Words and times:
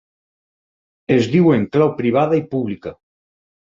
Es 1.17 1.29
diuen 1.35 1.69
clau 1.77 1.93
privada 2.03 2.43
i 2.43 2.47
pública. 2.57 2.99